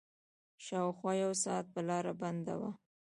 شاوخوا 0.65 1.11
يو 1.23 1.31
ساعت 1.43 1.65
به 1.73 1.81
لاره 1.87 2.13
بنده 2.21 2.53
وه. 2.59 2.71